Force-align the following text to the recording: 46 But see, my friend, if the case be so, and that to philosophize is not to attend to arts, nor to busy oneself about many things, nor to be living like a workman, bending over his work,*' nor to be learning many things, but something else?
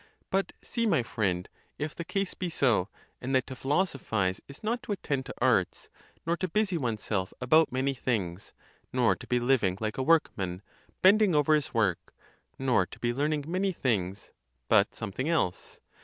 46 0.31 0.31
But 0.61 0.67
see, 0.67 0.87
my 0.87 1.03
friend, 1.03 1.47
if 1.77 1.93
the 1.93 2.03
case 2.03 2.33
be 2.33 2.49
so, 2.49 2.89
and 3.21 3.35
that 3.35 3.45
to 3.45 3.55
philosophize 3.55 4.41
is 4.47 4.63
not 4.63 4.81
to 4.81 4.91
attend 4.91 5.27
to 5.27 5.33
arts, 5.37 5.89
nor 6.25 6.35
to 6.37 6.47
busy 6.47 6.75
oneself 6.75 7.31
about 7.39 7.71
many 7.71 7.93
things, 7.93 8.51
nor 8.91 9.15
to 9.15 9.27
be 9.27 9.39
living 9.39 9.77
like 9.79 9.99
a 9.99 10.03
workman, 10.03 10.63
bending 11.03 11.35
over 11.35 11.53
his 11.53 11.71
work,*' 11.75 12.15
nor 12.57 12.87
to 12.87 12.97
be 12.97 13.13
learning 13.13 13.43
many 13.47 13.71
things, 13.71 14.31
but 14.67 14.95
something 14.95 15.29
else? 15.29 15.79